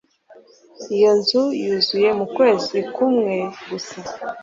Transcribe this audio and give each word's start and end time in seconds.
iyo 0.95 1.11
nzu 1.19 1.43
yuzuye 1.63 2.09
mu 2.19 2.25
kwezi 2.35 2.77
kmwe 2.95 3.35
gusa 3.69 3.99